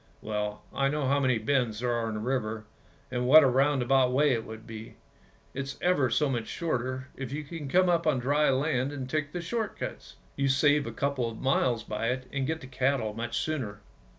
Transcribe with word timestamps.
Well, 0.19 0.63
I 0.73 0.87
know 0.87 1.05
how 1.07 1.19
many 1.19 1.37
bends 1.37 1.79
there 1.81 1.91
are 1.91 2.07
in 2.07 2.15
the 2.15 2.19
river 2.21 2.65
and 3.11 3.27
what 3.27 3.43
a 3.43 3.47
roundabout 3.47 4.11
way 4.11 4.31
it 4.33 4.45
would 4.45 4.65
be. 4.65 4.95
It's 5.53 5.77
ever 5.79 6.09
so 6.09 6.27
much 6.27 6.47
shorter 6.47 7.09
if 7.15 7.31
you 7.31 7.43
can 7.43 7.67
come 7.69 7.87
up 7.87 8.07
on 8.07 8.17
dry 8.17 8.49
land 8.49 8.91
and 8.91 9.07
take 9.07 9.31
the 9.31 9.41
short 9.41 9.77
cuts, 9.77 10.15
you 10.35 10.47
save 10.49 10.87
a 10.87 10.91
couple 10.91 11.29
of 11.29 11.39
miles 11.39 11.83
by 11.83 12.07
it, 12.09 12.27
and 12.33 12.47
get 12.47 12.61
the 12.61 12.65
cattle 12.65 13.13
much 13.13 13.37
sooner. 13.37 13.81